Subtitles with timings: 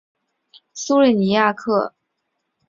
[0.73, 1.93] 苏利尼亚克。